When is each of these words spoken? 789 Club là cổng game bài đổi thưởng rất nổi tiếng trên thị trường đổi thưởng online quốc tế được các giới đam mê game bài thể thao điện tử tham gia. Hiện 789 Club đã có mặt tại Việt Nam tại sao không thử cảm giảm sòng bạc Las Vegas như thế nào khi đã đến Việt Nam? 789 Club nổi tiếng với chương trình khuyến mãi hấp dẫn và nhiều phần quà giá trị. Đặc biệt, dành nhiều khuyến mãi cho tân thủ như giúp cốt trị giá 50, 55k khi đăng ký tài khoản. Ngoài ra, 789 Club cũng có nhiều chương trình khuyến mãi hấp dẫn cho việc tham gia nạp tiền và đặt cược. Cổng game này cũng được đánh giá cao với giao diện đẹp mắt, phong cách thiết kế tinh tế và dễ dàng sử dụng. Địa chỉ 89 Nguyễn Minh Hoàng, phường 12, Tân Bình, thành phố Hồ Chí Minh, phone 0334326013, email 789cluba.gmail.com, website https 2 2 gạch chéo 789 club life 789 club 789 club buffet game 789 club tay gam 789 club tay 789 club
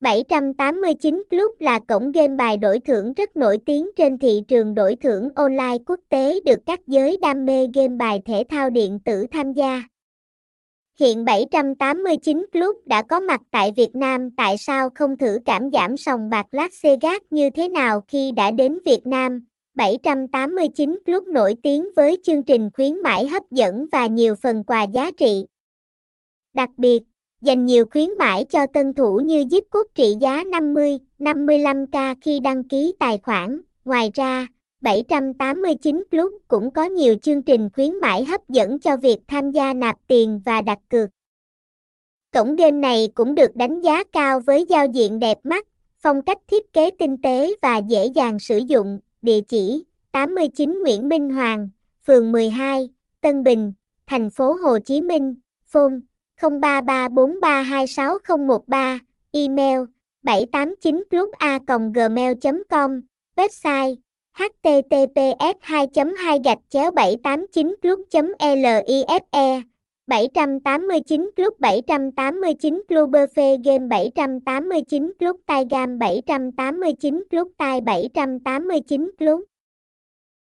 789 0.00 1.22
Club 1.30 1.50
là 1.58 1.78
cổng 1.78 2.12
game 2.12 2.36
bài 2.36 2.56
đổi 2.56 2.80
thưởng 2.80 3.12
rất 3.12 3.36
nổi 3.36 3.58
tiếng 3.66 3.90
trên 3.96 4.18
thị 4.18 4.42
trường 4.48 4.74
đổi 4.74 4.96
thưởng 4.96 5.28
online 5.34 5.78
quốc 5.86 6.00
tế 6.08 6.40
được 6.40 6.58
các 6.66 6.80
giới 6.86 7.16
đam 7.22 7.46
mê 7.46 7.66
game 7.74 7.96
bài 7.96 8.22
thể 8.24 8.44
thao 8.48 8.70
điện 8.70 8.98
tử 9.04 9.26
tham 9.30 9.52
gia. 9.52 9.82
Hiện 11.00 11.24
789 11.24 12.46
Club 12.52 12.76
đã 12.86 13.02
có 13.02 13.20
mặt 13.20 13.40
tại 13.50 13.72
Việt 13.76 13.90
Nam 13.94 14.30
tại 14.36 14.58
sao 14.58 14.90
không 14.94 15.16
thử 15.16 15.38
cảm 15.44 15.70
giảm 15.72 15.96
sòng 15.96 16.30
bạc 16.30 16.46
Las 16.52 16.84
Vegas 16.84 17.22
như 17.30 17.50
thế 17.50 17.68
nào 17.68 18.00
khi 18.08 18.32
đã 18.32 18.50
đến 18.50 18.78
Việt 18.84 19.00
Nam? 19.04 19.46
789 19.74 20.98
Club 21.06 21.28
nổi 21.28 21.54
tiếng 21.62 21.88
với 21.96 22.18
chương 22.24 22.42
trình 22.42 22.70
khuyến 22.74 23.02
mãi 23.02 23.26
hấp 23.26 23.50
dẫn 23.50 23.86
và 23.92 24.06
nhiều 24.06 24.34
phần 24.34 24.64
quà 24.64 24.82
giá 24.82 25.10
trị. 25.10 25.46
Đặc 26.54 26.70
biệt, 26.76 27.02
dành 27.40 27.66
nhiều 27.66 27.84
khuyến 27.90 28.08
mãi 28.18 28.44
cho 28.50 28.66
tân 28.66 28.94
thủ 28.94 29.16
như 29.16 29.44
giúp 29.50 29.64
cốt 29.70 29.86
trị 29.94 30.14
giá 30.20 30.44
50, 30.44 30.98
55k 31.18 32.14
khi 32.20 32.40
đăng 32.40 32.64
ký 32.64 32.94
tài 32.98 33.18
khoản. 33.18 33.60
Ngoài 33.84 34.10
ra, 34.14 34.46
789 34.80 36.04
Club 36.10 36.32
cũng 36.48 36.70
có 36.70 36.84
nhiều 36.84 37.14
chương 37.22 37.42
trình 37.42 37.68
khuyến 37.74 37.94
mãi 38.00 38.24
hấp 38.24 38.48
dẫn 38.48 38.78
cho 38.78 38.96
việc 38.96 39.18
tham 39.28 39.50
gia 39.50 39.74
nạp 39.74 39.96
tiền 40.06 40.40
và 40.44 40.60
đặt 40.60 40.78
cược. 40.88 41.10
Cổng 42.32 42.56
game 42.56 42.78
này 42.78 43.08
cũng 43.14 43.34
được 43.34 43.56
đánh 43.56 43.80
giá 43.80 44.04
cao 44.04 44.40
với 44.40 44.66
giao 44.68 44.86
diện 44.86 45.18
đẹp 45.18 45.38
mắt, 45.42 45.66
phong 45.98 46.22
cách 46.22 46.38
thiết 46.46 46.72
kế 46.72 46.90
tinh 46.90 47.16
tế 47.22 47.54
và 47.62 47.76
dễ 47.78 48.06
dàng 48.06 48.38
sử 48.38 48.58
dụng. 48.58 48.98
Địa 49.22 49.40
chỉ 49.48 49.84
89 50.12 50.82
Nguyễn 50.82 51.08
Minh 51.08 51.30
Hoàng, 51.30 51.68
phường 52.06 52.32
12, 52.32 52.88
Tân 53.20 53.42
Bình, 53.42 53.72
thành 54.06 54.30
phố 54.30 54.52
Hồ 54.52 54.78
Chí 54.78 55.00
Minh, 55.00 55.34
phone 55.66 55.94
0334326013, 56.40 58.98
email 59.34 59.86
789cluba.gmail.com, 60.24 63.02
website 63.36 63.98
https 64.38 65.56
2 65.94 65.94
2 65.94 66.38
gạch 66.44 66.58
chéo 66.70 66.90
789 66.96 67.74
club 67.82 67.98
life 70.08 70.08
789 70.08 71.30
club 71.36 71.52
789 71.60 72.80
club 72.88 73.12
buffet 73.12 73.58
game 73.64 73.88
789 73.88 75.12
club 75.18 75.36
tay 75.46 75.64
gam 75.70 75.98
789 75.98 77.22
club 77.30 77.46
tay 77.58 77.80
789 78.14 79.10
club 79.18 79.40